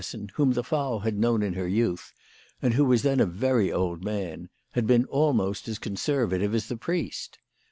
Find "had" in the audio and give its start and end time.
0.97-1.19, 4.71-4.87